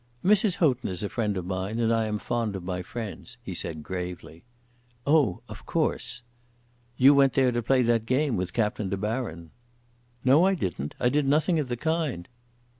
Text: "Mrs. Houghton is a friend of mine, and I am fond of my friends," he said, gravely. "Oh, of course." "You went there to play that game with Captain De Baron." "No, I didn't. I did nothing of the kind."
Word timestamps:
"Mrs. 0.25 0.55
Houghton 0.55 0.89
is 0.89 1.03
a 1.03 1.09
friend 1.09 1.37
of 1.37 1.45
mine, 1.45 1.77
and 1.79 1.93
I 1.93 2.05
am 2.07 2.17
fond 2.17 2.55
of 2.55 2.63
my 2.63 2.81
friends," 2.81 3.37
he 3.43 3.53
said, 3.53 3.83
gravely. 3.83 4.43
"Oh, 5.05 5.43
of 5.47 5.67
course." 5.67 6.23
"You 6.97 7.13
went 7.13 7.33
there 7.33 7.51
to 7.51 7.61
play 7.61 7.83
that 7.83 8.07
game 8.07 8.35
with 8.35 8.51
Captain 8.51 8.89
De 8.89 8.97
Baron." 8.97 9.51
"No, 10.25 10.43
I 10.47 10.55
didn't. 10.55 10.95
I 10.99 11.09
did 11.09 11.27
nothing 11.27 11.59
of 11.59 11.67
the 11.67 11.77
kind." 11.77 12.27